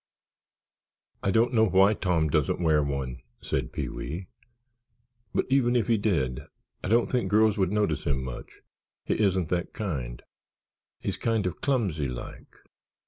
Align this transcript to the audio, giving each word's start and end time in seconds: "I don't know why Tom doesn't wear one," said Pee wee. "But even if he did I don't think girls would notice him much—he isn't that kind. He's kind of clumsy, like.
"I 1.21 1.29
don't 1.29 1.53
know 1.53 1.65
why 1.67 1.93
Tom 1.93 2.27
doesn't 2.31 2.59
wear 2.59 2.81
one," 2.81 3.21
said 3.39 3.71
Pee 3.71 3.87
wee. 3.87 4.29
"But 5.31 5.45
even 5.51 5.75
if 5.75 5.85
he 5.85 5.99
did 5.99 6.41
I 6.83 6.87
don't 6.87 7.05
think 7.05 7.29
girls 7.29 7.59
would 7.59 7.71
notice 7.71 8.05
him 8.05 8.23
much—he 8.23 9.19
isn't 9.21 9.49
that 9.49 9.73
kind. 9.73 10.23
He's 10.99 11.17
kind 11.17 11.45
of 11.45 11.61
clumsy, 11.61 12.07
like. 12.07 12.47